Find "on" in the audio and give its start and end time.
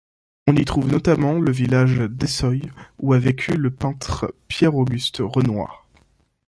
0.47-0.55